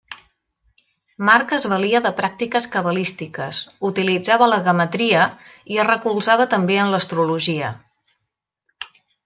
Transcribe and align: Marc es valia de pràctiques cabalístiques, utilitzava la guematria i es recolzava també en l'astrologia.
Marc 1.27 1.51
es 1.57 1.67
valia 1.73 2.01
de 2.05 2.11
pràctiques 2.21 2.67
cabalístiques, 2.77 3.59
utilitzava 3.91 4.49
la 4.53 4.59
guematria 4.69 5.29
i 5.75 5.79
es 5.85 5.91
recolzava 5.93 6.51
també 6.57 6.83
en 6.87 6.95
l'astrologia. 6.97 7.73